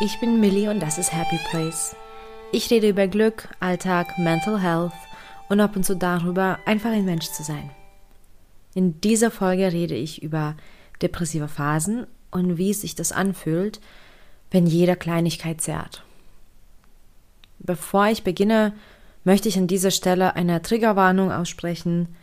[0.00, 1.96] Ich bin Millie und das ist Happy Place.
[2.52, 4.92] Ich rede über Glück, Alltag, Mental Health
[5.48, 7.72] und ab und zu darüber, einfach ein Mensch zu sein.
[8.74, 10.54] In dieser Folge rede ich über
[11.02, 13.80] depressive Phasen und wie sich das anfühlt,
[14.52, 16.04] wenn jeder Kleinigkeit zerrt.
[17.58, 18.74] Bevor ich beginne,
[19.24, 22.14] möchte ich an dieser Stelle eine Triggerwarnung aussprechen.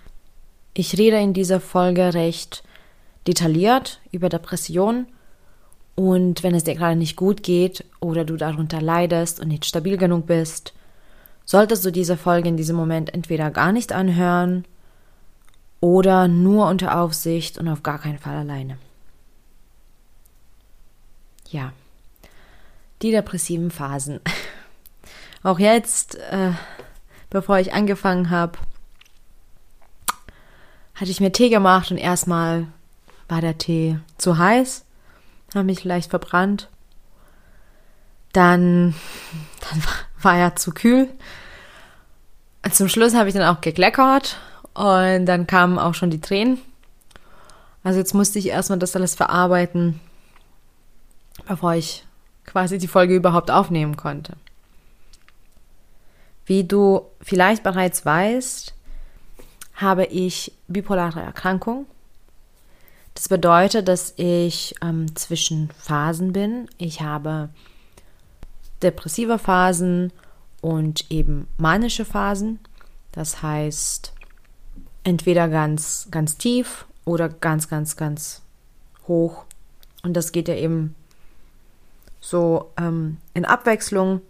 [0.73, 2.63] Ich rede in dieser Folge recht
[3.27, 5.07] detailliert über Depressionen
[5.95, 9.97] und wenn es dir gerade nicht gut geht oder du darunter leidest und nicht stabil
[9.97, 10.73] genug bist,
[11.45, 14.65] solltest du diese Folge in diesem Moment entweder gar nicht anhören
[15.79, 18.77] oder nur unter Aufsicht und auf gar keinen Fall alleine.
[21.49, 21.71] Ja,
[23.01, 24.19] die depressiven Phasen.
[25.43, 26.51] Auch jetzt, äh,
[27.29, 28.57] bevor ich angefangen habe,
[30.95, 32.67] hatte ich mir Tee gemacht und erstmal
[33.29, 34.84] war der Tee zu heiß
[35.55, 36.69] habe mich leicht verbrannt.
[38.33, 38.95] Dann,
[39.61, 39.83] dann
[40.21, 41.09] war er zu kühl.
[42.71, 44.37] Zum Schluss habe ich dann auch gekleckert
[44.73, 46.59] und dann kamen auch schon die Tränen.
[47.83, 49.99] Also jetzt musste ich erstmal das alles verarbeiten,
[51.47, 52.03] bevor ich
[52.45, 54.33] quasi die Folge überhaupt aufnehmen konnte.
[56.45, 58.73] Wie du vielleicht bereits weißt,
[59.75, 61.85] habe ich bipolare Erkrankung
[63.15, 66.67] das bedeutet, dass ich ähm, zwischen Phasen bin.
[66.77, 67.49] Ich habe
[68.83, 70.11] depressive Phasen
[70.61, 72.59] und eben manische Phasen.
[73.13, 74.13] Das heißt,
[75.05, 78.41] entweder ganz, ganz tief oder ganz, ganz, ganz
[79.07, 79.45] hoch.
[80.03, 80.93] Und das geht ja eben
[82.19, 84.21] so ähm, in Abwechslung.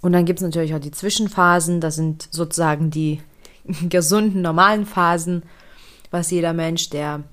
[0.00, 1.80] Und dann gibt es natürlich auch die Zwischenphasen.
[1.80, 3.20] Das sind sozusagen die
[3.88, 5.42] gesunden, normalen Phasen,
[6.12, 7.24] was jeder Mensch, der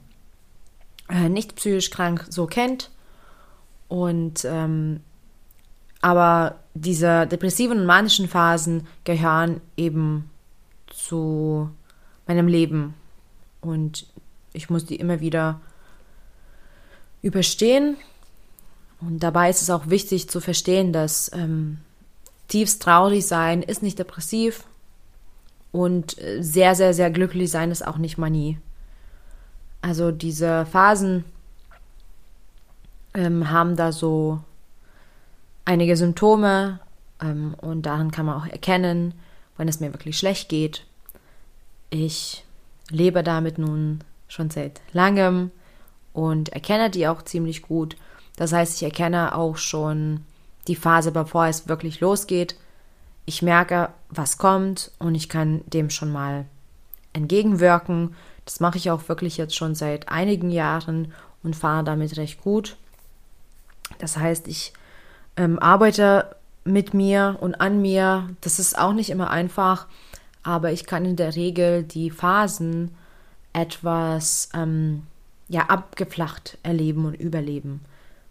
[1.09, 2.91] äh, nicht psychisch krank so kennt.
[3.87, 5.01] Und ähm,
[6.01, 10.29] aber diese depressiven und manischen Phasen gehören eben
[10.87, 11.69] zu
[12.27, 12.93] meinem Leben.
[13.61, 14.05] Und
[14.53, 15.59] ich muss die immer wieder
[17.21, 17.97] überstehen.
[18.99, 21.79] Und dabei ist es auch wichtig zu verstehen, dass ähm,
[22.47, 24.63] tiefst traurig sein ist nicht depressiv
[25.71, 28.57] und äh, sehr, sehr, sehr glücklich sein ist auch nicht Manie.
[29.81, 31.23] Also diese Phasen
[33.13, 34.39] ähm, haben da so
[35.65, 36.79] einige Symptome
[37.21, 39.13] ähm, und daran kann man auch erkennen,
[39.57, 40.85] wenn es mir wirklich schlecht geht.
[41.89, 42.43] Ich
[42.89, 45.51] lebe damit nun schon seit langem
[46.13, 47.95] und erkenne die auch ziemlich gut.
[48.35, 50.21] Das heißt, ich erkenne auch schon
[50.67, 52.55] die Phase, bevor es wirklich losgeht.
[53.25, 56.45] Ich merke, was kommt und ich kann dem schon mal
[57.13, 58.15] entgegenwirken
[58.47, 61.13] das mache ich auch wirklich jetzt schon seit einigen Jahren
[61.43, 62.77] und fahre damit recht gut.
[63.99, 64.71] Das heißt, ich
[65.35, 68.29] ähm, arbeite mit mir und an mir.
[68.39, 69.87] Das ist auch nicht immer einfach,
[70.43, 72.95] aber ich kann in der Regel die Phasen
[73.51, 75.03] etwas ähm,
[75.49, 77.81] ja abgeflacht erleben und überleben,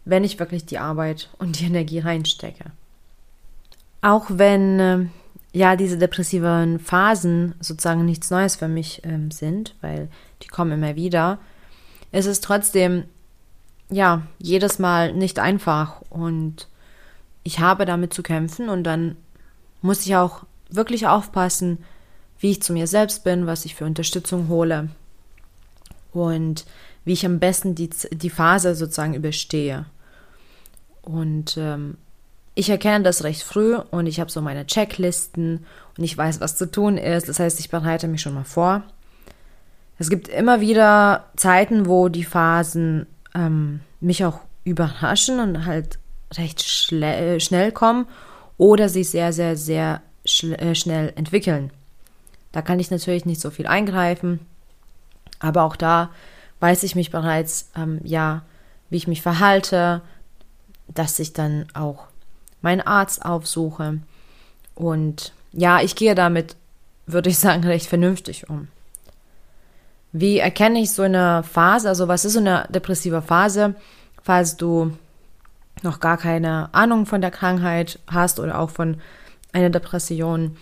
[0.06, 2.65] wenn ich wirklich die Arbeit und die Energie reinstecke.
[4.00, 5.06] Auch wenn äh,
[5.56, 10.11] ja, diese depressiven Phasen sozusagen nichts Neues für mich ähm, sind, weil
[10.43, 11.39] die kommen immer wieder,
[12.12, 13.05] es ist trotzdem,
[13.89, 16.69] ja, jedes Mal nicht einfach und
[17.43, 19.17] ich habe damit zu kämpfen und dann
[19.81, 21.78] muss ich auch wirklich aufpassen,
[22.38, 24.91] wie ich zu mir selbst bin, was ich für Unterstützung hole
[26.12, 26.67] und
[27.06, 29.87] wie ich am besten die, die Phase sozusagen überstehe.
[31.00, 31.97] Und ähm,
[32.56, 36.56] ich erkenne das recht früh und ich habe so meine Checklisten und ich weiß, was
[36.56, 37.28] zu tun ist.
[37.28, 38.83] Das heißt, ich bereite mich schon mal vor.
[39.99, 45.99] Es gibt immer wieder Zeiten, wo die Phasen ähm, mich auch überraschen und halt
[46.33, 48.06] recht äh, schnell kommen
[48.56, 51.70] oder sich sehr, sehr, sehr äh, schnell entwickeln.
[52.52, 54.41] Da kann ich natürlich nicht so viel eingreifen,
[55.41, 56.09] aber auch da
[56.61, 58.44] weiß ich mich bereits, ähm, ja,
[58.88, 60.00] wie ich mich verhalte,
[60.88, 62.06] dass ich dann auch
[62.66, 64.00] meinen Arzt aufsuche.
[64.74, 66.56] Und ja, ich gehe damit,
[67.06, 68.66] würde ich sagen, recht vernünftig um.
[70.10, 71.88] Wie erkenne ich so eine Phase?
[71.88, 73.76] Also was ist so eine depressive Phase,
[74.20, 74.96] falls du
[75.82, 78.96] noch gar keine Ahnung von der Krankheit hast oder auch von
[79.52, 80.56] einer Depression?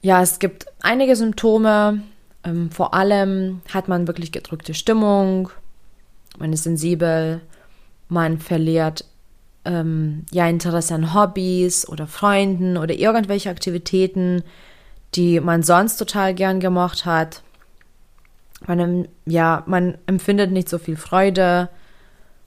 [0.00, 2.02] Ja, es gibt einige Symptome.
[2.42, 5.50] Ähm, vor allem hat man wirklich gedrückte Stimmung,
[6.38, 7.40] man ist sensibel,
[8.08, 9.04] man verliert
[9.64, 14.42] ähm, ja Interesse an Hobbys oder Freunden oder irgendwelche Aktivitäten,
[15.14, 17.42] die man sonst total gern gemocht hat.
[18.66, 21.68] Man, ja, man empfindet nicht so viel Freude.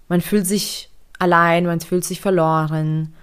[0.08, 0.90] Man fühlt sich
[1.20, 3.14] allein, man fühlt sich verloren,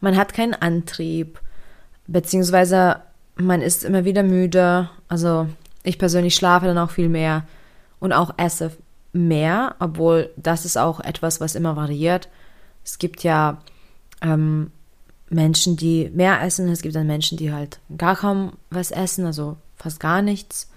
[0.00, 1.40] man hat keinen Antrieb,
[2.06, 3.02] beziehungsweise
[3.36, 4.88] man ist immer wieder müde.
[5.08, 5.48] Also
[5.82, 7.44] ich persönlich schlafe dann auch viel mehr
[7.98, 8.72] und auch esse
[9.12, 12.28] mehr, obwohl das ist auch etwas, was immer variiert.
[12.88, 13.58] Es gibt ja
[14.22, 14.72] ähm,
[15.28, 19.58] Menschen, die mehr essen, es gibt dann Menschen, die halt gar kaum was essen, also
[19.76, 20.70] fast gar nichts.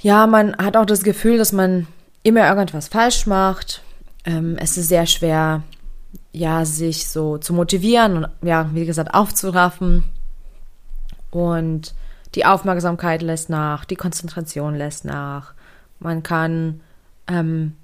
[0.00, 1.88] Ja, man hat auch das Gefühl, dass man
[2.22, 3.82] immer irgendwas falsch macht.
[4.24, 5.64] Ähm, es ist sehr schwer,
[6.30, 10.04] ja, sich so zu motivieren und ja, wie gesagt, aufzuraffen.
[11.32, 11.92] Und
[12.36, 15.54] die Aufmerksamkeit lässt nach, die Konzentration lässt nach.
[15.98, 16.82] Man kann
[17.26, 17.74] ähm,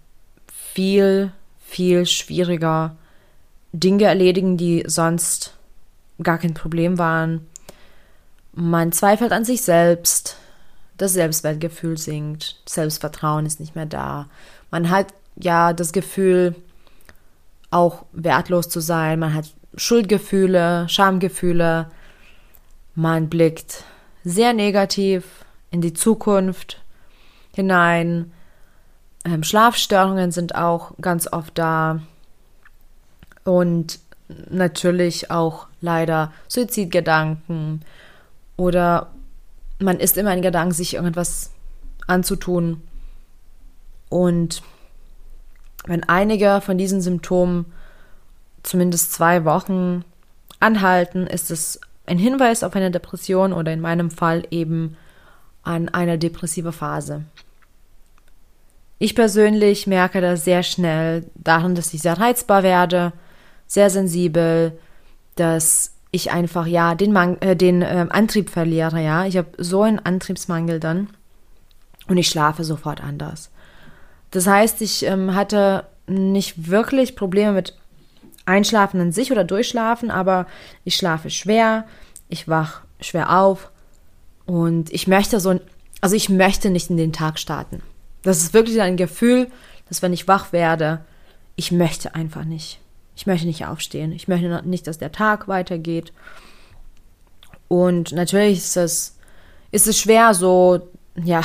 [0.46, 1.32] viel,
[1.72, 2.96] viel schwieriger
[3.72, 5.56] Dinge erledigen, die sonst
[6.22, 7.46] gar kein Problem waren.
[8.52, 10.36] Man zweifelt an sich selbst,
[10.98, 14.28] das Selbstwertgefühl sinkt, Selbstvertrauen ist nicht mehr da.
[14.70, 16.54] Man hat ja das Gefühl,
[17.70, 19.18] auch wertlos zu sein.
[19.18, 21.90] Man hat Schuldgefühle, Schamgefühle.
[22.94, 23.84] Man blickt
[24.24, 26.82] sehr negativ in die Zukunft
[27.54, 28.30] hinein.
[29.24, 32.00] Ähm, Schlafstörungen sind auch ganz oft da.
[33.44, 33.98] Und
[34.50, 37.82] natürlich auch leider Suizidgedanken
[38.56, 39.10] oder
[39.78, 41.50] man ist immer in Gedanken, sich irgendwas
[42.06, 42.82] anzutun.
[44.08, 44.62] Und
[45.86, 47.66] wenn einige von diesen Symptomen
[48.62, 50.04] zumindest zwei Wochen
[50.60, 54.96] anhalten, ist es ein Hinweis auf eine Depression oder in meinem Fall eben
[55.62, 57.24] an eine depressive Phase.
[58.98, 63.12] Ich persönlich merke das sehr schnell daran, dass ich sehr reizbar werde,
[63.66, 64.78] sehr sensibel,
[65.34, 69.02] dass ich einfach ja den, Man äh, den äh, Antrieb verliere.
[69.02, 71.08] Ja, ich habe so einen Antriebsmangel dann
[72.06, 73.50] und ich schlafe sofort anders.
[74.30, 77.76] Das heißt, ich ähm, hatte nicht wirklich Probleme mit
[78.44, 80.46] Einschlafen an sich oder Durchschlafen, aber
[80.84, 81.86] ich schlafe schwer,
[82.28, 83.70] ich wach schwer auf
[84.46, 85.60] und ich möchte so,
[86.00, 87.82] also ich möchte nicht in den Tag starten.
[88.22, 89.48] Das ist wirklich ein Gefühl,
[89.88, 91.04] dass wenn ich wach werde,
[91.56, 92.80] ich möchte einfach nicht.
[93.14, 94.12] Ich möchte nicht aufstehen.
[94.12, 96.12] Ich möchte nicht, dass der Tag weitergeht.
[97.68, 99.18] Und natürlich ist es,
[99.70, 101.42] ist es schwer, so, ja,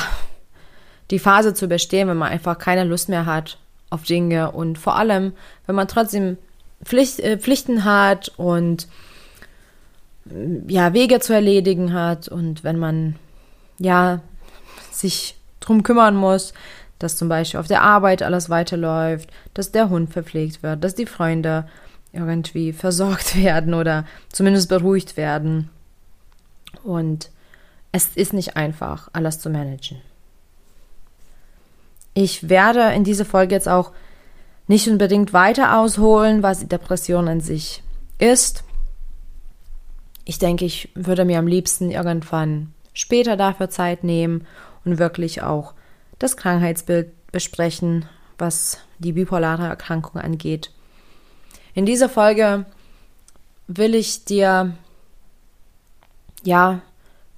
[1.10, 3.58] die Phase zu überstehen, wenn man einfach keine Lust mehr hat
[3.90, 5.32] auf Dinge und vor allem,
[5.66, 6.36] wenn man trotzdem
[6.84, 8.88] Pflicht, äh, Pflichten hat und
[10.66, 13.16] ja, Wege zu erledigen hat und wenn man
[13.78, 14.20] ja
[14.90, 15.37] sich
[15.68, 16.54] drum kümmern muss,
[16.98, 21.06] dass zum Beispiel auf der Arbeit alles weiterläuft, dass der Hund verpflegt wird, dass die
[21.06, 21.68] Freunde
[22.12, 25.70] irgendwie versorgt werden oder zumindest beruhigt werden.
[26.82, 27.30] Und
[27.92, 29.98] es ist nicht einfach, alles zu managen.
[32.14, 33.92] Ich werde in dieser Folge jetzt auch
[34.66, 37.82] nicht unbedingt weiter ausholen, was die Depression an sich
[38.18, 38.64] ist.
[40.24, 44.46] Ich denke, ich würde mir am liebsten irgendwann später dafür Zeit nehmen
[44.84, 45.74] und wirklich auch
[46.18, 48.06] das Krankheitsbild besprechen,
[48.38, 50.70] was die bipolare Erkrankung angeht.
[51.74, 52.66] In dieser Folge
[53.66, 54.74] will ich dir
[56.42, 56.80] ja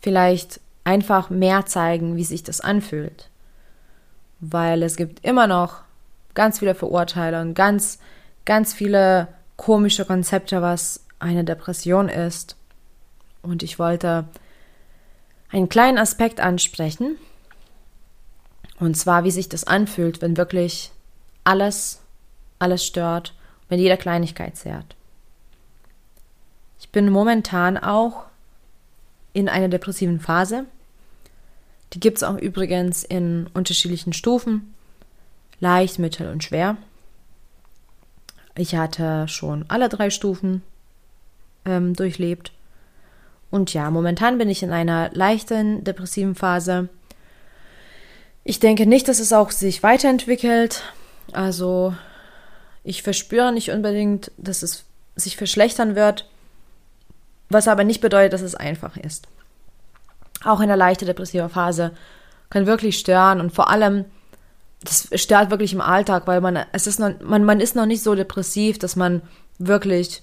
[0.00, 3.30] vielleicht einfach mehr zeigen, wie sich das anfühlt
[4.40, 5.82] weil es gibt immer noch
[6.35, 7.99] ganz viele Verurteile und ganz,
[8.44, 12.56] ganz viele komische Konzepte, was eine Depression ist.
[13.42, 14.25] Und ich wollte
[15.50, 17.16] einen kleinen Aspekt ansprechen.
[18.80, 20.90] Und zwar, wie sich das anfühlt, wenn wirklich
[21.44, 22.00] alles,
[22.58, 23.34] alles stört,
[23.68, 24.96] wenn jede Kleinigkeit zehrt.
[26.80, 28.25] Ich bin momentan auch
[29.34, 30.64] in einer depressiven Phase.
[31.92, 34.75] Die gibt es auch übrigens in unterschiedlichen Stufen.
[35.60, 36.78] Leicht, mittel und schwer.
[38.56, 40.62] Ich hatte schon alle drei Stufen
[41.66, 42.52] ähm, durchlebt.
[43.50, 46.88] Und ja, momentan bin ich in einer leichten depressiven Phase.
[48.44, 50.82] Ich denke nicht, dass es auch sich weiterentwickelt.
[51.32, 51.94] Also
[52.85, 54.85] ich verspüre nicht unbedingt, dass es
[55.16, 56.28] sich verschlechtern wird,
[57.49, 59.26] was aber nicht bedeutet, dass es einfach ist
[60.44, 61.92] auch eine leichte depressive Phase
[62.49, 64.04] kann wirklich stören und vor allem
[64.82, 68.02] das stört wirklich im Alltag, weil man es ist noch, man man ist noch nicht
[68.02, 69.20] so depressiv, dass man
[69.59, 70.23] wirklich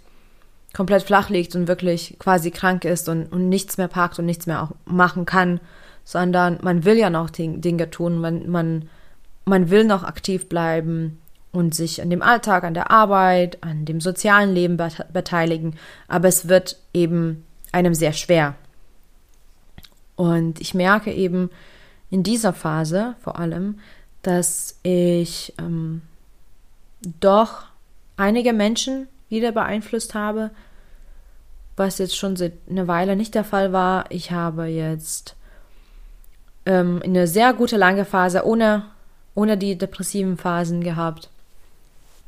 [0.74, 4.48] komplett flach liegt und wirklich quasi krank ist und, und nichts mehr packt und nichts
[4.48, 5.60] mehr auch machen kann,
[6.08, 8.88] sondern man will ja noch Dinge tun, man, man,
[9.44, 11.20] man will noch aktiv bleiben
[11.52, 14.78] und sich an dem Alltag, an der Arbeit, an dem sozialen Leben
[15.12, 15.76] beteiligen,
[16.08, 18.56] aber es wird eben einem sehr schwer.
[20.16, 21.50] Und ich merke eben
[22.10, 23.80] in dieser Phase vor allem,
[24.22, 26.04] dass ich ähm,
[27.20, 27.66] doch
[28.16, 30.52] einige Menschen wieder beeinflusst habe,
[31.76, 34.06] was jetzt schon seit einer Weile nicht der Fall war.
[34.10, 35.36] Ich habe jetzt
[36.68, 38.84] ähm, eine sehr gute lange Phase ohne,
[39.34, 41.30] ohne die depressiven Phasen gehabt.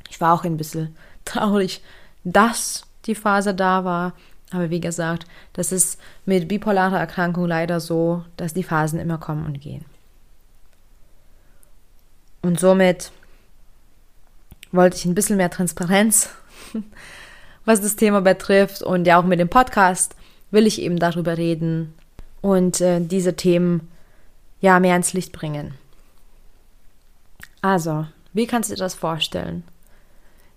[0.09, 1.83] Ich war auch ein bisschen traurig,
[2.23, 4.13] dass die Phase da war.
[4.51, 9.45] Aber wie gesagt, das ist mit bipolarer Erkrankung leider so, dass die Phasen immer kommen
[9.45, 9.85] und gehen.
[12.41, 13.11] Und somit
[14.71, 16.29] wollte ich ein bisschen mehr Transparenz,
[17.65, 18.81] was das Thema betrifft.
[18.81, 20.15] Und ja, auch mit dem Podcast
[20.49, 21.93] will ich eben darüber reden
[22.41, 23.89] und äh, diese Themen
[24.61, 25.73] ja mehr ins Licht bringen.
[27.61, 29.63] Also, wie kannst du dir das vorstellen?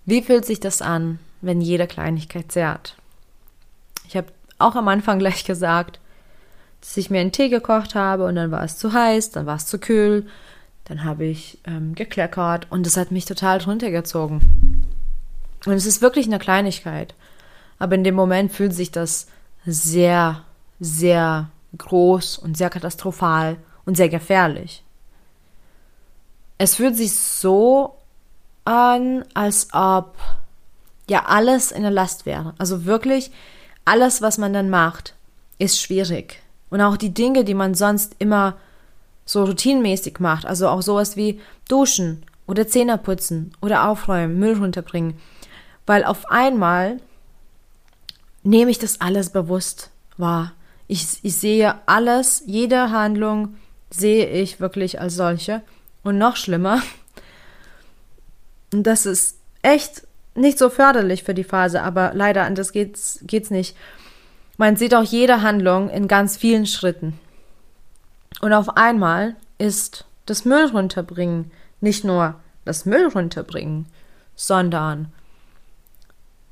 [0.05, 2.95] Wie fühlt sich das an, wenn jede Kleinigkeit zerrt?
[4.07, 4.27] Ich habe
[4.59, 5.99] auch am Anfang gleich gesagt,
[6.81, 9.55] dass ich mir einen Tee gekocht habe und dann war es zu heiß, dann war
[9.55, 10.27] es zu kühl,
[10.85, 14.85] dann habe ich ähm, gekleckert und es hat mich total drunter gezogen.
[15.65, 17.15] Und es ist wirklich eine Kleinigkeit.
[17.79, 19.27] Aber in dem Moment fühlt sich das
[19.65, 20.41] sehr,
[20.79, 24.83] sehr groß und sehr katastrophal und sehr gefährlich.
[26.57, 27.95] Es fühlt sich so
[28.65, 30.15] an, als ob
[31.09, 32.53] ja alles in der Last wäre.
[32.57, 33.31] Also wirklich
[33.85, 35.15] alles, was man dann macht,
[35.57, 36.41] ist schwierig.
[36.69, 38.55] Und auch die Dinge, die man sonst immer
[39.25, 45.15] so routinmäßig macht, also auch sowas wie duschen oder Zähne putzen oder aufräumen, Müll runterbringen,
[45.85, 46.99] weil auf einmal
[48.43, 50.53] nehme ich das alles bewusst wahr.
[50.87, 53.55] Ich, ich sehe alles, jede Handlung
[53.93, 55.61] sehe ich wirklich als solche.
[56.03, 56.81] Und noch schlimmer,
[58.71, 63.77] das ist echt nicht so förderlich für die Phase, aber leider anders geht's, geht's nicht.
[64.57, 67.19] Man sieht auch jede Handlung in ganz vielen Schritten.
[68.41, 71.51] Und auf einmal ist das Müll runterbringen
[71.83, 73.85] nicht nur das Müll runterbringen,
[74.35, 75.11] sondern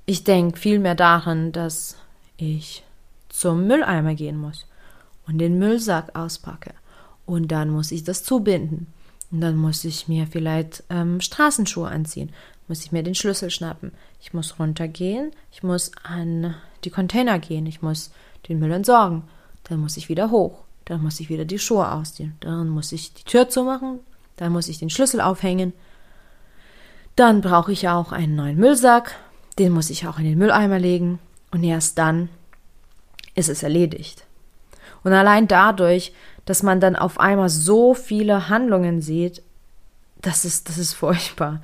[0.05, 1.95] ich denke vielmehr daran, dass
[2.35, 2.83] ich
[3.29, 4.65] zum Mülleimer gehen muss
[5.25, 6.73] und den Müllsack auspacke.
[7.25, 8.87] Und dann muss ich das zubinden.
[9.31, 12.31] Und dann muss ich mir vielleicht ähm, Straßenschuhe anziehen,
[12.67, 13.91] muss ich mir den Schlüssel schnappen.
[14.21, 18.11] Ich muss runtergehen, ich muss an die Container gehen, ich muss
[18.47, 19.23] den Müll entsorgen.
[19.63, 23.13] Dann muss ich wieder hoch, dann muss ich wieder die Schuhe ausziehen, dann muss ich
[23.13, 23.99] die Tür zumachen,
[24.37, 25.73] dann muss ich den Schlüssel aufhängen.
[27.15, 29.15] Dann brauche ich auch einen neuen Müllsack,
[29.59, 31.19] den muss ich auch in den Mülleimer legen
[31.51, 32.29] und erst dann
[33.35, 34.25] ist es erledigt.
[35.03, 36.13] Und allein dadurch,
[36.45, 39.41] dass man dann auf einmal so viele Handlungen sieht,
[40.21, 41.61] das ist, das ist furchtbar.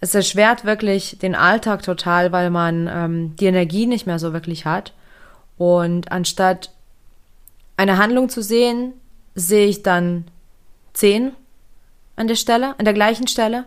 [0.00, 4.66] Es erschwert wirklich den Alltag total, weil man ähm, die Energie nicht mehr so wirklich
[4.66, 4.92] hat.
[5.58, 6.70] Und anstatt
[7.76, 8.94] eine Handlung zu sehen,
[9.34, 10.24] sehe ich dann
[10.92, 11.32] zehn
[12.16, 13.64] an der Stelle, an der gleichen Stelle.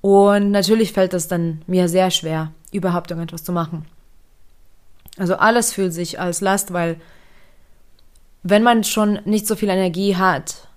[0.00, 3.84] Und natürlich fällt es dann mir sehr schwer, überhaupt irgendetwas zu machen.
[5.18, 7.00] Also alles fühlt sich als Last, weil
[8.42, 10.68] wenn man schon nicht so viel Energie hat,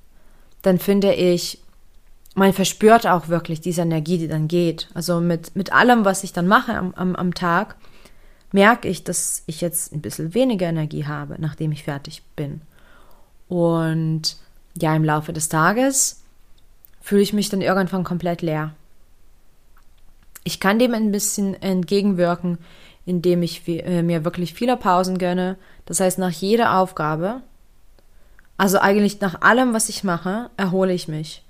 [0.62, 1.60] dann finde ich,
[2.36, 4.90] man verspürt auch wirklich diese Energie, die dann geht.
[4.94, 7.76] Also mit, mit allem, was ich dann mache am, am, am Tag,
[8.52, 12.62] merke ich, dass ich jetzt ein bisschen weniger Energie habe, nachdem ich fertig bin.
[13.48, 14.38] Und
[14.80, 16.22] ja, im Laufe des Tages
[17.02, 18.74] fühle ich mich dann irgendwann komplett leer.
[20.44, 22.58] Ich kann dem ein bisschen entgegenwirken,
[23.06, 25.58] indem ich äh, mir wirklich viele Pausen gönne.
[25.86, 27.42] Das heißt, nach jeder Aufgabe
[28.58, 31.44] also eigentlich nach allem, was ich mache, erhole ich mich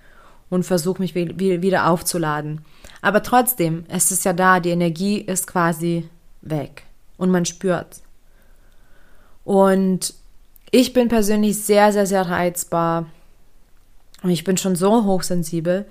[0.50, 2.66] und versuche mich wieder aufzuladen.
[3.02, 6.10] Aber trotzdem, es ist ja da, die Energie ist quasi
[6.42, 6.84] weg
[7.18, 8.02] und man spürt.
[9.44, 10.14] Und
[10.72, 13.08] ich bin persönlich sehr, sehr, sehr reizbar.
[14.24, 15.86] Und ich bin schon so hochsensibel,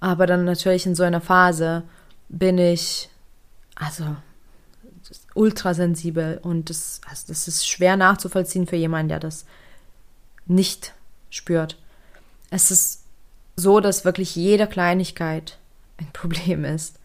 [0.00, 1.82] aber dann natürlich in so einer Phase
[2.28, 3.10] bin ich,
[3.74, 4.04] also
[5.34, 9.44] ultrasensibel und das, also das ist schwer nachzuvollziehen für jemanden, der das
[10.46, 10.94] nicht
[11.30, 11.76] spürt.
[12.50, 13.04] Es ist
[13.56, 15.58] so, dass wirklich jede Kleinigkeit
[15.98, 16.98] ein Problem ist,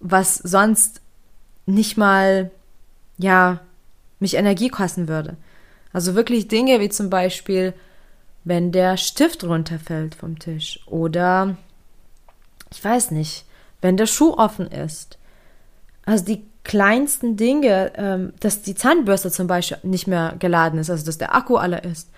[0.00, 1.00] was sonst
[1.66, 2.50] nicht mal,
[3.18, 3.60] ja,
[4.20, 5.36] mich Energie kosten würde.
[5.92, 7.74] Also wirklich Dinge wie zum Beispiel,
[8.44, 11.56] wenn der Stift runterfällt vom Tisch oder
[12.70, 13.44] ich weiß nicht,
[13.80, 15.18] wenn der Schuh offen ist.
[16.04, 21.04] Also die kleinsten Dinge, ähm, dass die Zahnbürste zum Beispiel nicht mehr geladen ist, also
[21.04, 22.08] dass der Akku alle ist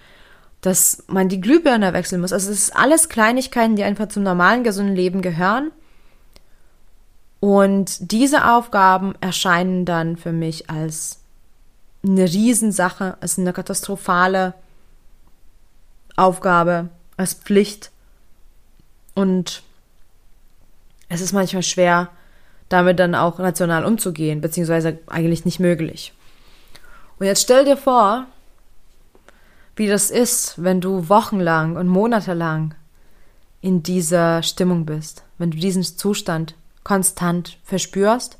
[0.60, 2.32] dass man die Glühbirne wechseln muss.
[2.32, 5.70] Also es ist alles Kleinigkeiten, die einfach zum normalen, gesunden Leben gehören.
[7.40, 11.20] Und diese Aufgaben erscheinen dann für mich als
[12.04, 14.54] eine Riesensache, als eine katastrophale
[16.16, 17.90] Aufgabe, als Pflicht.
[19.14, 19.62] Und
[21.08, 22.10] es ist manchmal schwer,
[22.68, 26.12] damit dann auch rational umzugehen, beziehungsweise eigentlich nicht möglich.
[27.18, 28.26] Und jetzt stell dir vor,
[29.80, 32.74] wie das ist, wenn du wochenlang und monatelang
[33.62, 38.36] in dieser Stimmung bist, wenn du diesen Zustand konstant verspürst.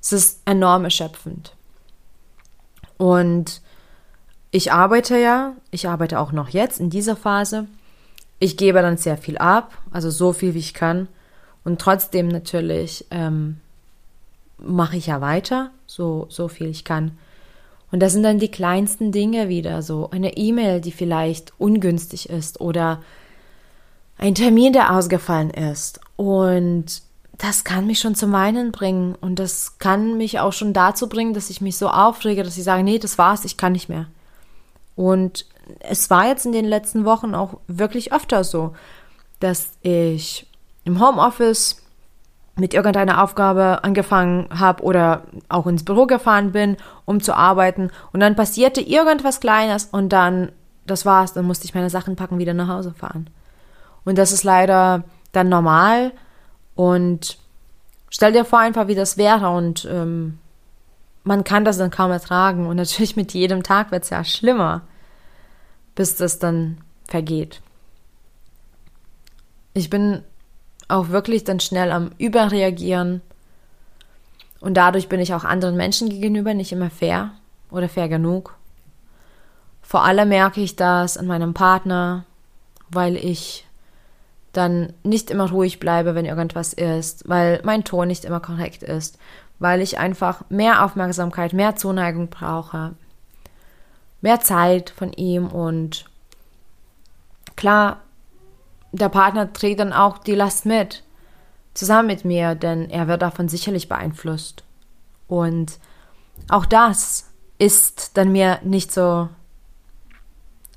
[0.00, 1.54] Es ist enorm erschöpfend.
[2.96, 3.60] Und
[4.50, 7.66] ich arbeite ja, ich arbeite auch noch jetzt in dieser Phase.
[8.38, 11.08] Ich gebe dann sehr viel ab, also so viel wie ich kann.
[11.62, 13.60] Und trotzdem natürlich ähm,
[14.56, 17.18] mache ich ja weiter, so, so viel ich kann.
[17.92, 22.60] Und das sind dann die kleinsten Dinge wieder, so eine E-Mail, die vielleicht ungünstig ist
[22.60, 23.02] oder
[24.16, 26.00] ein Termin, der ausgefallen ist.
[26.16, 27.02] Und
[27.36, 31.34] das kann mich schon zum Weinen bringen und das kann mich auch schon dazu bringen,
[31.34, 34.06] dass ich mich so aufrege, dass ich sage, nee, das war's, ich kann nicht mehr.
[34.96, 35.46] Und
[35.80, 38.74] es war jetzt in den letzten Wochen auch wirklich öfter so,
[39.40, 40.46] dass ich
[40.84, 41.81] im Homeoffice
[42.56, 47.90] mit irgendeiner Aufgabe angefangen habe oder auch ins Büro gefahren bin, um zu arbeiten.
[48.12, 50.52] Und dann passierte irgendwas Kleines und dann,
[50.86, 53.30] das war's, dann musste ich meine Sachen packen, wieder nach Hause fahren.
[54.04, 56.12] Und das ist leider dann normal.
[56.74, 57.38] Und
[58.10, 59.48] stell dir vor einfach, wie das wäre.
[59.50, 60.38] Und ähm,
[61.24, 62.66] man kann das dann kaum ertragen.
[62.66, 64.82] Und natürlich mit jedem Tag wird es ja schlimmer,
[65.94, 67.62] bis das dann vergeht.
[69.72, 70.22] Ich bin
[70.92, 73.22] auch wirklich dann schnell am Überreagieren.
[74.60, 77.32] Und dadurch bin ich auch anderen Menschen gegenüber nicht immer fair
[77.70, 78.54] oder fair genug.
[79.82, 82.24] Vor allem merke ich das an meinem Partner,
[82.90, 83.66] weil ich
[84.52, 89.18] dann nicht immer ruhig bleibe, wenn irgendwas ist, weil mein Ton nicht immer korrekt ist,
[89.58, 92.92] weil ich einfach mehr Aufmerksamkeit, mehr Zuneigung brauche,
[94.20, 96.04] mehr Zeit von ihm und
[97.56, 98.02] klar,
[98.92, 101.02] der Partner trägt dann auch die Last mit,
[101.74, 104.62] zusammen mit mir, denn er wird davon sicherlich beeinflusst.
[105.26, 105.78] Und
[106.48, 109.28] auch das ist dann mir nicht so,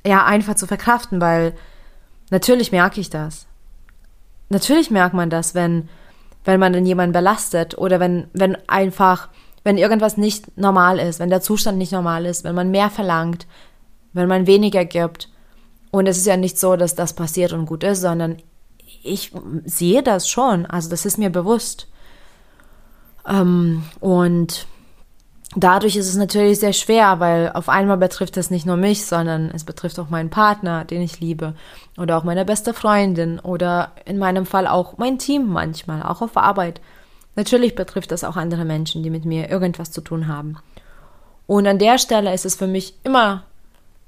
[0.06, 1.54] ja, einfach zu verkraften, weil
[2.30, 3.48] natürlich merke ich das.
[4.50, 5.90] Natürlich merkt man das, wenn,
[6.46, 9.30] wenn man dann jemanden belastet oder wenn, wenn einfach,
[9.64, 13.48] wenn irgendwas nicht normal ist, wenn der Zustand nicht normal ist, wenn man mehr verlangt,
[14.14, 15.30] wenn man weniger gibt
[15.96, 18.36] und es ist ja nicht so, dass das passiert und gut ist, sondern
[19.02, 19.32] ich
[19.64, 20.66] sehe das schon.
[20.66, 21.88] Also das ist mir bewusst.
[23.26, 24.68] Ähm, und
[25.56, 29.50] dadurch ist es natürlich sehr schwer, weil auf einmal betrifft es nicht nur mich, sondern
[29.52, 31.54] es betrifft auch meinen Partner, den ich liebe,
[31.98, 36.36] oder auch meine beste Freundin oder in meinem Fall auch mein Team manchmal, auch auf
[36.36, 36.82] Arbeit.
[37.38, 40.58] Natürlich betrifft das auch andere Menschen, die mit mir irgendwas zu tun haben.
[41.48, 43.44] Und an der Stelle ist es für mich immer,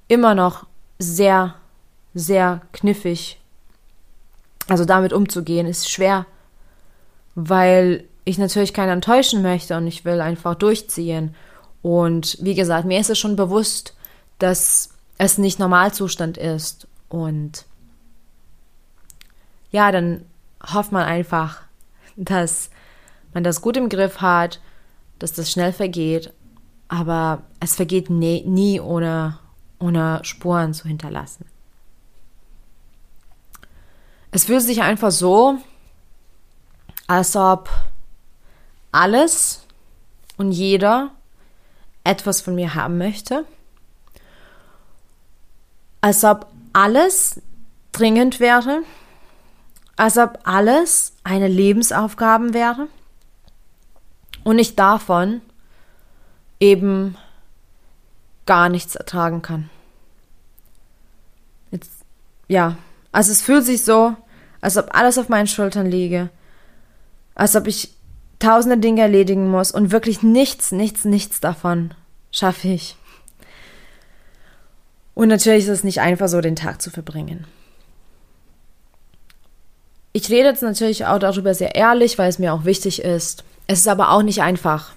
[0.09, 0.65] immer noch
[0.99, 1.55] sehr
[2.17, 3.39] sehr kniffig.
[4.67, 6.25] Also damit umzugehen ist schwer,
[7.35, 11.35] weil ich natürlich keinen enttäuschen möchte und ich will einfach durchziehen.
[11.81, 13.95] Und wie gesagt, mir ist es schon bewusst,
[14.39, 16.87] dass es nicht Normalzustand ist.
[17.07, 17.65] Und
[19.71, 20.25] ja, dann
[20.73, 21.61] hofft man einfach,
[22.17, 22.69] dass
[23.33, 24.59] man das gut im Griff hat,
[25.19, 26.33] dass das schnell vergeht.
[26.89, 29.39] Aber es vergeht nie, nie ohne,
[29.79, 31.45] ohne Spuren zu hinterlassen.
[34.31, 35.57] Es fühlt sich einfach so,
[37.07, 37.69] als ob
[38.91, 39.65] alles
[40.37, 41.11] und jeder
[42.03, 43.45] etwas von mir haben möchte.
[46.01, 47.41] Als ob alles
[47.91, 48.83] dringend wäre.
[49.95, 52.87] Als ob alles eine Lebensaufgabe wäre.
[54.43, 55.41] Und ich davon
[56.59, 57.17] eben
[58.45, 59.69] gar nichts ertragen kann.
[61.71, 61.91] Jetzt,
[62.47, 62.77] ja,
[63.11, 64.15] also es fühlt sich so,
[64.61, 66.29] als ob alles auf meinen Schultern liege,
[67.35, 67.93] als ob ich
[68.39, 71.93] tausende Dinge erledigen muss und wirklich nichts, nichts, nichts davon
[72.31, 72.95] schaffe ich.
[75.13, 77.45] Und natürlich ist es nicht einfach so, den Tag zu verbringen.
[80.13, 83.43] Ich rede jetzt natürlich auch darüber sehr ehrlich, weil es mir auch wichtig ist.
[83.65, 84.93] Es ist aber auch nicht einfach.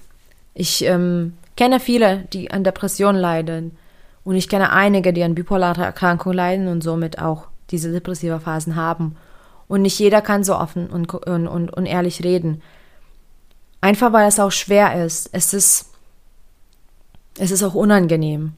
[0.55, 3.77] Ich ähm, kenne viele, die an Depressionen leiden.
[4.25, 8.77] Und ich kenne einige, die an bipolarer Erkrankung leiden und somit auch diese depressive Phasen
[8.77, 9.17] haben.
[9.69, 12.63] Und nicht jeder kann so offen und, und, und, und ehrlich reden.
[13.81, 15.31] Einfach weil es auch schwer ist.
[15.33, 15.91] Es ist,
[17.39, 18.53] es ist auch unangenehm.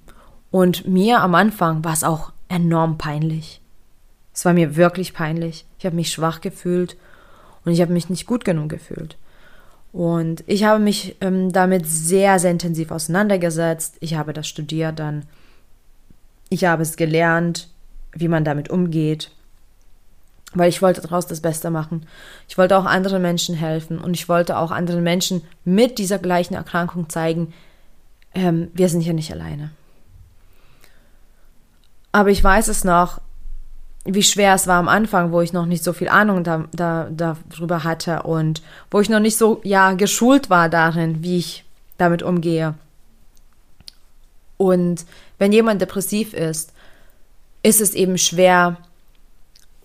[0.51, 3.61] Und mir am Anfang war es auch enorm peinlich.
[4.35, 5.67] Es war mir wirklich peinlich.
[5.79, 6.97] Ich habe mich schwach gefühlt
[7.65, 9.17] und ich habe mich nicht gut genug gefühlt.
[9.93, 13.97] Und ich habe mich ähm, damit sehr, sehr intensiv auseinandergesetzt.
[14.01, 15.27] Ich habe das studiert dann.
[16.49, 17.69] Ich habe es gelernt
[18.13, 19.31] wie man damit umgeht.
[20.55, 22.07] weil ich wollte daraus das Beste machen.
[22.47, 26.55] Ich wollte auch anderen Menschen helfen und ich wollte auch anderen Menschen mit dieser gleichen
[26.55, 27.55] Erkrankung zeigen,
[28.35, 29.71] ähm, wir sind hier nicht alleine.
[32.13, 33.21] Aber ich weiß es noch,
[34.05, 37.09] wie schwer es war am Anfang, wo ich noch nicht so viel Ahnung da, da,
[37.11, 41.65] darüber hatte und wo ich noch nicht so ja geschult war darin, wie ich
[41.99, 42.75] damit umgehe.
[44.57, 45.07] Und
[45.39, 46.73] wenn jemand depressiv ist,
[47.63, 48.77] ist es eben schwer,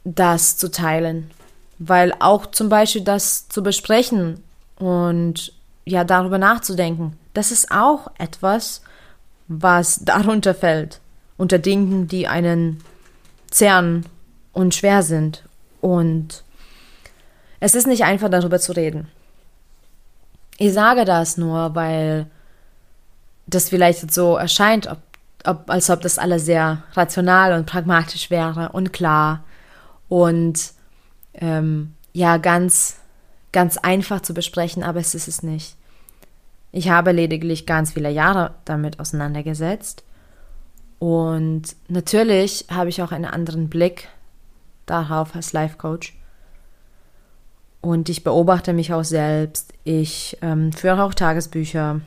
[0.04, 1.32] das zu teilen.
[1.80, 4.44] Weil auch zum Beispiel das zu besprechen
[4.80, 5.54] und
[5.86, 8.82] ja darüber nachzudenken, das ist auch etwas,
[9.48, 11.00] was darunter fällt,
[11.38, 12.84] unter Dingen, die einen
[13.50, 14.06] zerren
[14.54, 15.44] und schwer sind.
[15.82, 16.44] Und
[17.60, 19.08] es ist nicht einfach darüber zu reden.
[20.58, 22.28] Ich sage das nur, weil
[23.46, 24.98] das vielleicht so erscheint, ob,
[25.46, 29.44] ob, als ob das alles sehr rational und pragmatisch wäre und klar
[30.10, 30.72] und
[31.34, 32.98] ähm, ja, ganz,
[33.52, 35.76] ganz einfach zu besprechen, aber es ist es nicht.
[36.72, 40.04] Ich habe lediglich ganz viele Jahre damit auseinandergesetzt
[41.00, 44.08] und natürlich habe ich auch einen anderen Blick
[44.86, 46.16] darauf als Life Coach.
[47.82, 49.74] Und ich beobachte mich auch selbst.
[49.84, 52.02] Ich ähm, führe auch Tagesbücher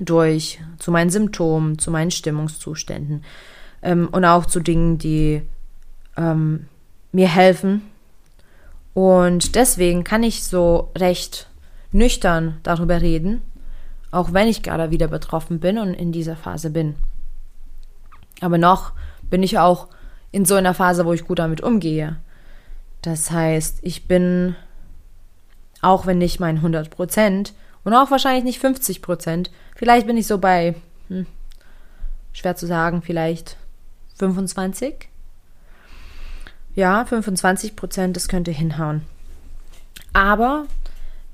[0.00, 3.24] durch zu meinen Symptomen, zu meinen Stimmungszuständen
[3.82, 5.42] ähm, und auch zu Dingen, die
[6.16, 6.66] ähm,
[7.12, 7.82] mir helfen.
[8.94, 11.48] Und deswegen kann ich so recht
[11.92, 13.42] nüchtern darüber reden,
[14.10, 16.96] auch wenn ich gerade wieder betroffen bin und in dieser Phase bin.
[18.40, 19.88] Aber noch bin ich auch
[20.32, 22.16] in so einer Phase, wo ich gut damit umgehe.
[23.02, 24.56] Das heißt, ich bin,
[25.80, 30.26] auch wenn nicht mein 100 Prozent und auch wahrscheinlich nicht 50 Prozent, vielleicht bin ich
[30.26, 30.74] so bei,
[31.08, 31.26] hm,
[32.32, 33.56] schwer zu sagen, vielleicht
[34.18, 35.08] 25
[36.74, 39.02] ja, 25 Prozent, das könnte hinhauen.
[40.12, 40.66] Aber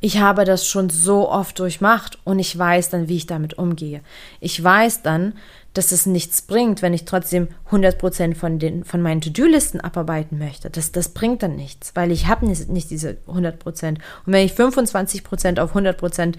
[0.00, 4.00] ich habe das schon so oft durchmacht und ich weiß dann, wie ich damit umgehe.
[4.40, 5.34] Ich weiß dann,
[5.74, 10.70] dass es nichts bringt, wenn ich trotzdem 100 Prozent von, von meinen To-Do-Listen abarbeiten möchte.
[10.70, 13.52] Das, das bringt dann nichts, weil ich habe nicht, nicht diese 100%.
[13.52, 13.98] Prozent.
[14.24, 16.38] Und wenn ich 25 Prozent auf 100 Prozent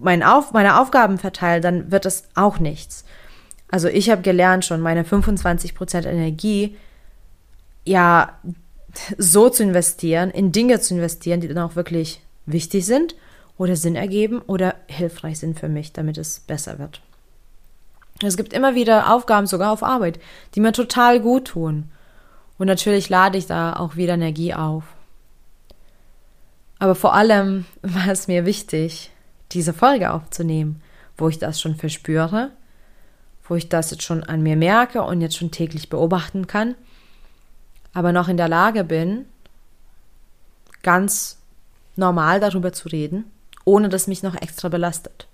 [0.00, 3.04] mein auf, meine Aufgaben verteile, dann wird das auch nichts.
[3.70, 6.76] Also ich habe gelernt schon, meine 25 Prozent Energie
[7.84, 8.38] ja
[9.18, 13.14] so zu investieren, in Dinge zu investieren, die dann auch wirklich wichtig sind
[13.58, 17.02] oder Sinn ergeben oder hilfreich sind für mich, damit es besser wird.
[18.22, 20.18] Es gibt immer wieder Aufgaben, sogar auf Arbeit,
[20.54, 21.90] die mir total gut tun.
[22.58, 24.84] Und natürlich lade ich da auch wieder Energie auf.
[26.80, 29.10] Aber vor allem war es mir wichtig,
[29.52, 30.82] diese Folge aufzunehmen,
[31.16, 32.50] wo ich das schon verspüre,
[33.48, 36.74] wo ich das jetzt schon an mir merke und jetzt schon täglich beobachten kann
[37.98, 39.26] aber noch in der Lage bin,
[40.82, 41.38] ganz
[41.96, 43.24] normal darüber zu reden,
[43.64, 45.26] ohne dass mich noch extra belastet.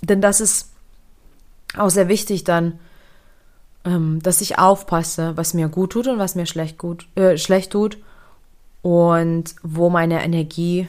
[0.00, 0.70] Denn das ist
[1.76, 2.78] auch sehr wichtig dann,
[3.84, 7.72] ähm, dass ich aufpasse, was mir gut tut und was mir schlecht, gut, äh, schlecht
[7.72, 7.98] tut
[8.82, 10.88] und wo meine Energie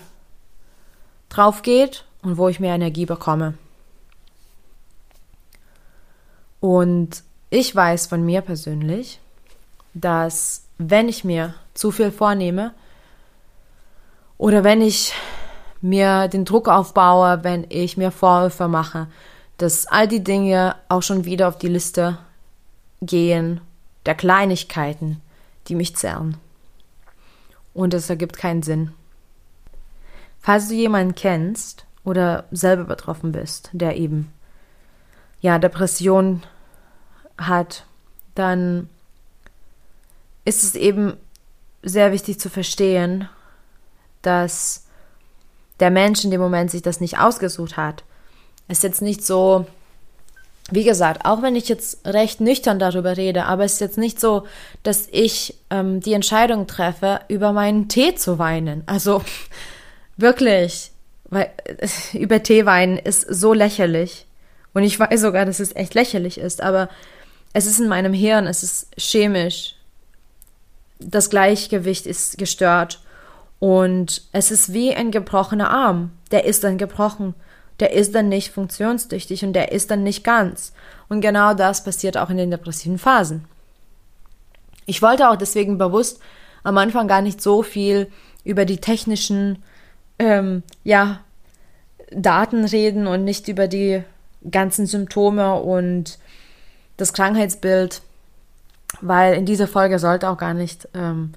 [1.31, 3.55] drauf geht und wo ich mehr Energie bekomme.
[6.59, 9.19] Und ich weiß von mir persönlich,
[9.93, 12.73] dass wenn ich mir zu viel vornehme
[14.37, 15.13] oder wenn ich
[15.81, 19.07] mir den Druck aufbaue, wenn ich mir Vorwürfe mache,
[19.57, 22.17] dass all die Dinge auch schon wieder auf die Liste
[23.01, 23.61] gehen
[24.05, 25.21] der Kleinigkeiten,
[25.67, 26.37] die mich zerren.
[27.73, 28.91] Und es ergibt keinen Sinn.
[30.41, 34.32] Falls du jemanden kennst oder selber betroffen bist, der eben
[35.39, 36.43] ja Depression
[37.38, 37.86] hat,
[38.36, 38.89] dann
[40.45, 41.17] ist es eben
[41.84, 43.27] sehr wichtig zu verstehen,
[44.21, 44.86] dass
[45.80, 48.04] der Mensch in dem Moment sich das nicht ausgesucht hat.
[48.67, 49.65] Es ist jetzt nicht so,
[50.69, 54.19] wie gesagt, auch wenn ich jetzt recht nüchtern darüber rede, aber es ist jetzt nicht
[54.19, 54.45] so,
[54.84, 58.84] dass ich ähm, die Entscheidung treffe, über meinen Tee zu weinen.
[58.86, 59.23] Also
[60.21, 60.91] wirklich,
[61.29, 64.25] weil äh, über Tee weinen ist so lächerlich.
[64.73, 66.89] Und ich weiß sogar, dass es echt lächerlich ist, aber
[67.53, 69.75] es ist in meinem Hirn, es ist chemisch,
[70.99, 73.01] das Gleichgewicht ist gestört
[73.60, 76.12] und es ist wie ein gebrochener Arm.
[76.31, 77.36] Der ist dann gebrochen,
[77.79, 80.71] der ist dann nicht funktionstüchtig und der ist dann nicht ganz.
[81.10, 83.45] Und genau das passiert auch in den depressiven Phasen.
[84.86, 86.19] Ich wollte auch deswegen bewusst
[86.63, 88.10] am Anfang gar nicht so viel
[88.43, 89.62] über die technischen
[90.21, 91.19] ähm, ja,
[92.12, 94.03] Daten reden und nicht über die
[94.49, 96.19] ganzen Symptome und
[96.97, 98.01] das Krankheitsbild
[98.99, 101.31] weil in dieser Folge sollte auch gar nicht ähm,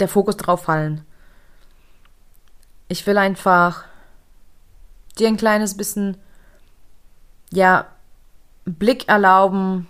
[0.00, 1.04] der Fokus drauf fallen.
[2.88, 3.84] Ich will einfach
[5.18, 6.16] dir ein kleines bisschen,
[7.52, 7.86] ja,
[8.64, 9.86] Blick erlauben,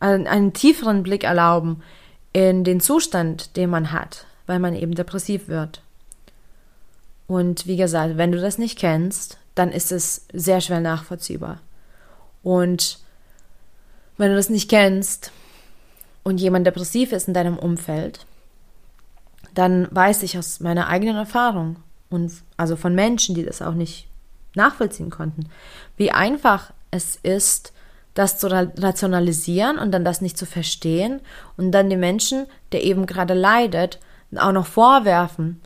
[0.00, 1.82] einen, einen tieferen Blick erlauben
[2.32, 5.82] in den Zustand, den man hat, weil man eben depressiv wird.
[7.26, 11.60] Und wie gesagt, wenn du das nicht kennst, dann ist es sehr schwer nachvollziehbar.
[12.42, 12.98] Und
[14.16, 15.32] wenn du das nicht kennst
[16.22, 18.26] und jemand depressiv ist in deinem Umfeld,
[19.54, 21.76] dann weiß ich aus meiner eigenen Erfahrung
[22.10, 24.06] und also von Menschen, die das auch nicht
[24.54, 25.48] nachvollziehen konnten,
[25.96, 27.72] wie einfach es ist,
[28.14, 31.20] das zu rationalisieren und dann das nicht zu verstehen
[31.56, 33.98] und dann den Menschen, der eben gerade leidet,
[34.36, 35.60] auch noch vorwerfen.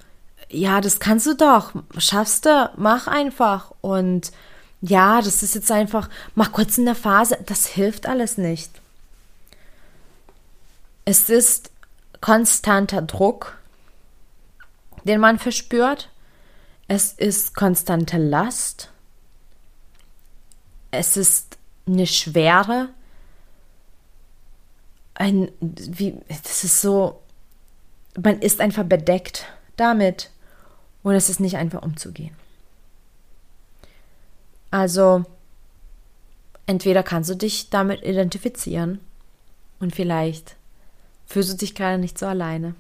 [0.51, 4.33] Ja, das kannst du doch, schaffst du, mach einfach und
[4.81, 8.71] ja, das ist jetzt einfach, mach kurz in der Phase, das hilft alles nicht.
[11.05, 11.71] Es ist
[12.21, 13.59] konstanter Druck,
[15.05, 16.09] den man verspürt.
[16.89, 18.91] Es ist konstante Last.
[20.91, 22.89] Es ist eine Schwere.
[25.15, 27.21] Ein, wie, das ist so,
[28.21, 30.31] man ist einfach bedeckt damit
[31.03, 32.35] und es ist nicht einfach umzugehen.
[34.71, 35.25] Also,
[36.67, 39.01] entweder kannst du dich damit identifizieren
[39.81, 40.57] und vielleicht
[41.27, 42.75] fühlst du dich gerade nicht so alleine.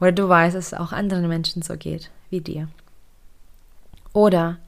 [0.00, 2.68] Oder du weißt, dass es auch anderen Menschen so geht wie dir.
[4.12, 4.58] Oder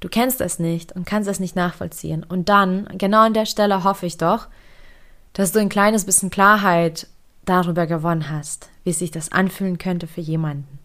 [0.00, 2.24] du kennst es nicht und kannst es nicht nachvollziehen.
[2.24, 4.48] Und dann, genau an der Stelle hoffe ich doch,
[5.32, 7.06] dass du ein kleines bisschen Klarheit
[7.44, 10.79] darüber gewonnen hast, wie sich das anfühlen könnte für jemanden.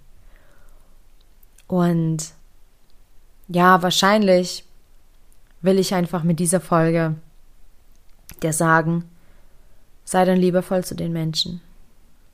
[1.68, 2.34] Und
[3.48, 4.66] ja, wahrscheinlich
[5.62, 7.16] will ich einfach mit dieser Folge
[8.42, 9.10] dir sagen,
[10.04, 11.62] sei dann liebevoll zu den Menschen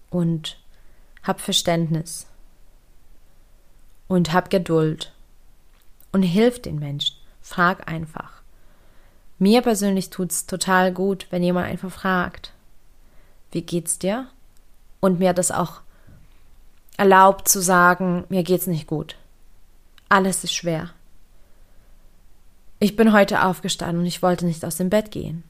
[0.10, 0.58] und
[1.24, 2.28] hab Verständnis
[4.08, 5.14] und hab Geduld
[6.12, 7.16] und hilf den Menschen.
[7.42, 8.42] Frag einfach.
[9.40, 12.54] Mir persönlich tut's total gut, wenn jemand einfach fragt,
[13.52, 14.28] wie geht's dir?
[15.00, 15.82] Und mir das auch
[16.98, 19.16] erlaubt zu sagen, mir geht's nicht gut.
[20.12, 20.90] Alles ist schwer.
[22.80, 25.46] Ich bin heute aufgestanden und ich wollte nicht aus dem Bett gehen.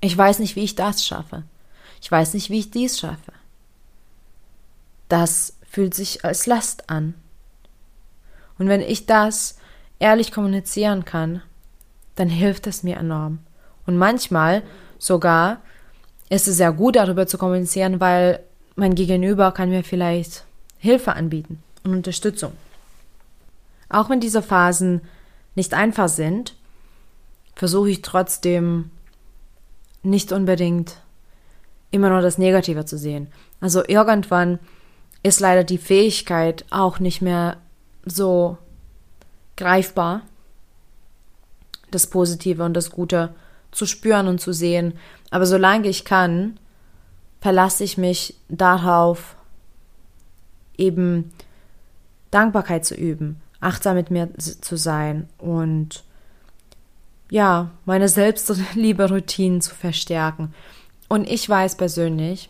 [0.00, 1.42] Ich weiß nicht, wie ich das schaffe.
[2.00, 3.32] Ich weiß nicht, wie ich dies schaffe.
[5.10, 7.12] Das fühlt sich als Last an.
[8.58, 9.58] Und wenn ich das
[9.98, 11.42] ehrlich kommunizieren kann,
[12.14, 13.40] dann hilft es mir enorm.
[13.84, 14.62] Und manchmal
[14.98, 15.60] sogar
[16.30, 18.40] ist es sehr gut, darüber zu kommunizieren, weil
[18.74, 20.46] mein Gegenüber kann mir vielleicht
[20.78, 22.52] Hilfe anbieten und Unterstützung.
[23.88, 25.02] Auch wenn diese Phasen
[25.54, 26.54] nicht einfach sind,
[27.54, 28.90] versuche ich trotzdem
[30.02, 30.96] nicht unbedingt
[31.90, 33.28] immer nur das Negative zu sehen.
[33.60, 34.58] Also irgendwann
[35.22, 37.56] ist leider die Fähigkeit auch nicht mehr
[38.04, 38.58] so
[39.56, 40.22] greifbar,
[41.90, 43.34] das Positive und das Gute
[43.72, 44.94] zu spüren und zu sehen.
[45.30, 46.60] Aber solange ich kann,
[47.40, 49.36] verlasse ich mich darauf,
[50.76, 51.32] eben
[52.30, 56.04] Dankbarkeit zu üben, achtsam mit mir zu sein und
[57.30, 60.54] ja, meine Selbstliebe-Routinen zu verstärken.
[61.08, 62.48] Und ich weiß persönlich,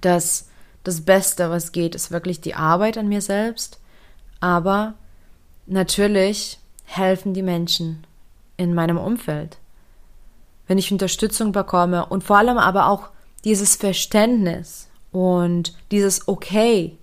[0.00, 0.48] dass
[0.84, 3.80] das Beste, was geht, ist wirklich die Arbeit an mir selbst.
[4.40, 4.94] Aber
[5.66, 8.06] natürlich helfen die Menschen
[8.56, 9.58] in meinem Umfeld.
[10.66, 13.08] Wenn ich Unterstützung bekomme und vor allem aber auch
[13.44, 16.98] dieses Verständnis und dieses Okay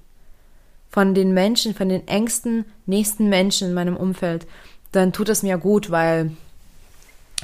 [0.93, 4.45] von den Menschen, von den engsten, nächsten Menschen in meinem Umfeld,
[4.91, 6.31] dann tut es mir gut, weil,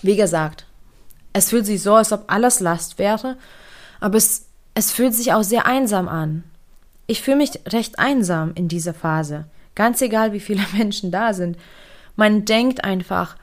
[0.04, 0.68] wie gesagt,
[1.34, 3.38] es fühlt sich so, als ob alles Last wäre,
[4.00, 6.44] aber es, es fühlt sich auch sehr einsam an.
[7.08, 11.58] Ich fühle mich recht einsam in dieser Phase, ganz egal, wie viele Menschen da sind.
[12.16, 13.36] Man denkt einfach,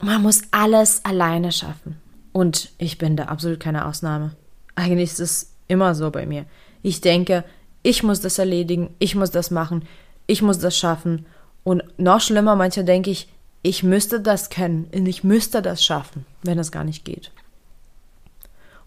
[0.00, 1.96] man muss alles alleine schaffen.
[2.32, 4.36] Und ich bin da absolut keine Ausnahme.
[4.76, 6.44] Eigentlich ist es immer so bei mir.
[6.82, 7.42] Ich denke,
[7.86, 9.86] ich muss das erledigen, ich muss das machen,
[10.26, 11.24] ich muss das schaffen.
[11.62, 13.28] Und noch schlimmer, manchmal denke ich,
[13.62, 17.30] ich müsste das können und ich müsste das schaffen, wenn es gar nicht geht.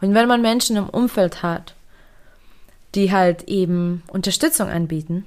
[0.02, 1.76] Und wenn man Menschen im Umfeld hat,
[2.94, 5.24] die halt eben Unterstützung anbieten,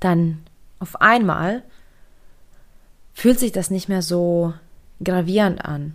[0.00, 0.44] dann
[0.80, 1.62] auf einmal
[3.14, 4.52] fühlt sich das nicht mehr so
[5.02, 5.94] gravierend an.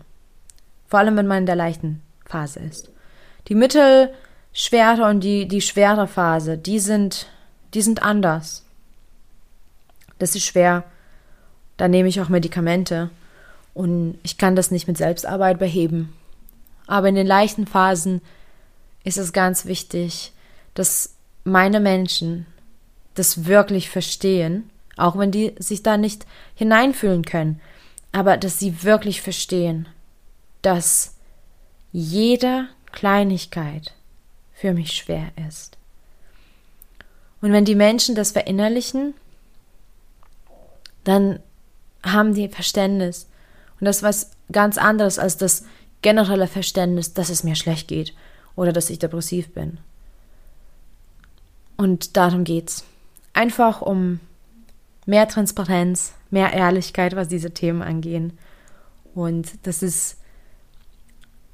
[0.87, 2.89] Vor allem, wenn man in der leichten Phase ist.
[3.49, 4.13] Die Mittel,
[4.53, 7.27] schwere und die, die schwere Phase, die sind,
[7.73, 8.65] die sind anders.
[10.19, 10.83] Das ist schwer.
[11.77, 13.09] Da nehme ich auch Medikamente.
[13.73, 16.13] Und ich kann das nicht mit Selbstarbeit beheben.
[16.87, 18.21] Aber in den leichten Phasen
[19.03, 20.33] ist es ganz wichtig,
[20.73, 22.45] dass meine Menschen
[23.15, 27.59] das wirklich verstehen, auch wenn die sich da nicht hineinfühlen können,
[28.11, 29.87] aber dass sie wirklich verstehen,
[30.61, 31.15] dass
[31.91, 33.93] jede Kleinigkeit
[34.61, 35.75] für mich schwer ist.
[37.41, 39.15] Und wenn die Menschen das verinnerlichen,
[41.03, 41.39] dann
[42.03, 43.27] haben die Verständnis.
[43.79, 45.65] Und das ist was ganz anderes als das
[46.03, 48.13] generelle Verständnis, dass es mir schlecht geht
[48.55, 49.79] oder dass ich depressiv bin.
[51.75, 52.83] Und darum geht's.
[53.33, 54.19] Einfach um
[55.07, 58.37] mehr Transparenz, mehr Ehrlichkeit, was diese Themen angehen.
[59.15, 60.17] Und das ist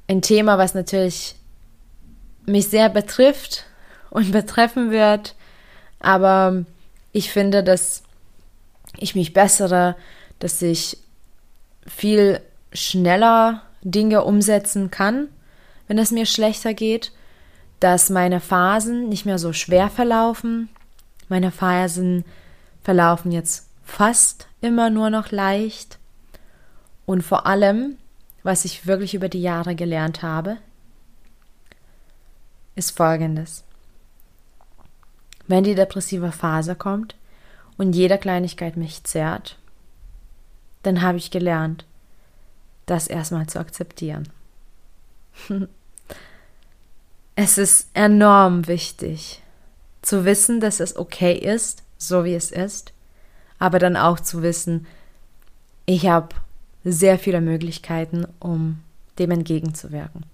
[0.10, 1.37] ein Thema, was natürlich
[2.48, 3.66] mich sehr betrifft
[4.10, 5.36] und betreffen wird.
[6.00, 6.66] Aber
[7.12, 8.04] ich finde, dass
[8.98, 9.96] ich mich bessere,
[10.40, 10.98] dass ich
[11.86, 12.42] viel
[12.74, 15.28] schneller Dinge umsetzen kann,
[15.88, 17.12] wenn es mir schlechter geht,
[17.80, 20.70] dass meine Phasen nicht mehr so schwer verlaufen.
[21.30, 22.26] Meine Phasen
[22.82, 26.00] verlaufen jetzt fast immer nur noch leicht.
[27.06, 27.98] Und vor allem,
[28.44, 30.58] was ich wirklich über die Jahre gelernt habe,
[32.78, 33.64] ist folgendes.
[35.48, 37.16] Wenn die depressive Phase kommt
[37.78, 39.58] und jede Kleinigkeit mich zerrt,
[40.84, 41.86] dann habe ich gelernt,
[42.86, 44.30] das erstmal zu akzeptieren.
[47.36, 49.42] es ist enorm wichtig
[50.02, 52.94] zu wissen, dass es okay ist, so wie es ist,
[53.60, 54.88] aber dann auch zu wissen,
[55.86, 56.30] ich habe
[56.84, 58.80] sehr viele Möglichkeiten, um
[59.20, 60.26] dem entgegenzuwirken.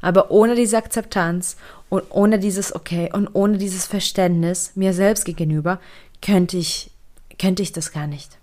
[0.00, 1.56] Aber ohne diese Akzeptanz
[1.90, 5.80] und ohne dieses Okay und ohne dieses Verständnis mir selbst gegenüber
[6.20, 6.90] könnte ich,
[7.38, 8.38] könnte ich das gar nicht.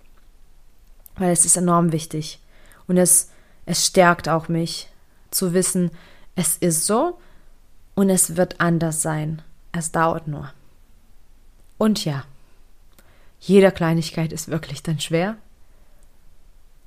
[1.15, 2.39] Weil es ist enorm wichtig.
[2.87, 3.29] Und es,
[3.65, 4.89] es stärkt auch mich
[5.31, 5.91] zu wissen,
[6.35, 7.19] es ist so
[7.93, 9.41] und es wird anders sein.
[9.71, 10.51] Es dauert nur.
[11.77, 12.23] Und ja,
[13.39, 15.37] jede Kleinigkeit ist wirklich dann schwer,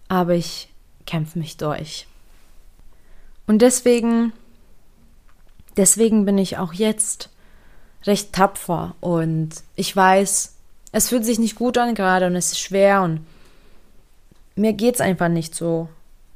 [0.08, 0.72] aber ich
[1.06, 2.06] kämpfe mich durch.
[3.46, 4.32] Und deswegen
[5.78, 7.30] deswegen bin ich auch jetzt
[8.04, 10.54] recht tapfer und ich weiß,
[10.92, 13.24] es fühlt sich nicht gut an gerade und es ist schwer und
[14.56, 15.88] mir geht es einfach nicht so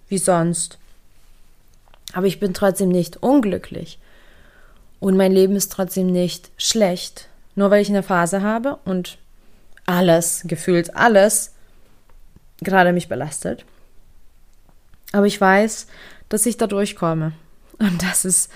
[0.08, 0.78] wie sonst.
[2.12, 3.98] Aber ich bin trotzdem nicht unglücklich.
[5.00, 7.28] Und mein Leben ist trotzdem nicht schlecht.
[7.54, 9.18] Nur weil ich eine Phase habe und
[9.86, 11.52] alles, gefühlt alles,
[12.60, 13.64] gerade mich belastet.
[15.12, 15.88] Aber ich weiß,
[16.28, 17.32] dass ich da durchkomme.
[17.78, 18.50] Und das ist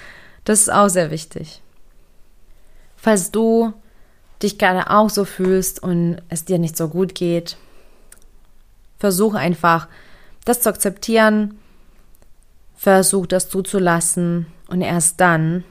[0.47, 1.61] das ist auch sehr wichtig.
[2.97, 3.75] Falls du
[4.43, 7.57] dich gerade auch so fühlst und es dir nicht so gut geht,
[8.99, 9.89] versuch einfach,
[10.45, 11.59] das zu akzeptieren,
[12.77, 15.65] versuch das zuzulassen und erst dann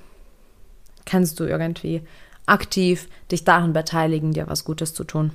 [1.06, 2.02] kannst du irgendwie
[2.46, 5.32] aktiv dich daran beteiligen, dir was Gutes zu tun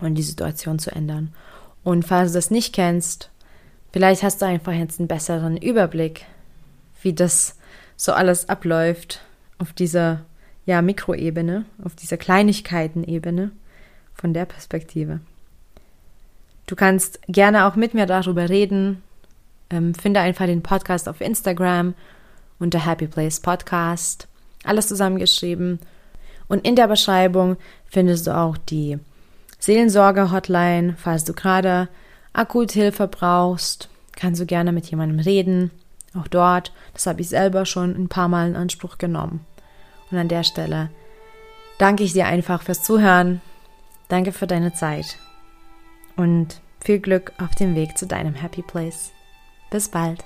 [0.00, 1.34] und die Situation zu ändern.
[1.84, 3.28] Und falls du das nicht kennst,
[3.92, 6.24] vielleicht hast du einfach jetzt einen besseren Überblick,
[7.02, 7.56] wie das
[8.00, 9.20] so alles abläuft
[9.58, 10.22] auf dieser
[10.64, 13.50] ja, Mikroebene, auf dieser Kleinigkeitenebene
[14.14, 15.20] von der Perspektive.
[16.66, 19.02] Du kannst gerne auch mit mir darüber reden.
[19.68, 21.92] Ähm, finde einfach den Podcast auf Instagram
[22.58, 24.28] unter Happy Place Podcast.
[24.64, 25.78] Alles zusammengeschrieben.
[26.48, 28.98] Und in der Beschreibung findest du auch die
[29.58, 30.94] Seelensorge-Hotline.
[30.96, 31.90] Falls du gerade
[32.32, 35.70] akut Hilfe brauchst, kannst du gerne mit jemandem reden.
[36.18, 39.44] Auch dort, das habe ich selber schon ein paar Mal in Anspruch genommen.
[40.10, 40.90] Und an der Stelle
[41.78, 43.40] danke ich dir einfach fürs Zuhören.
[44.08, 45.18] Danke für deine Zeit.
[46.16, 49.12] Und viel Glück auf dem Weg zu deinem Happy Place.
[49.70, 50.24] Bis bald.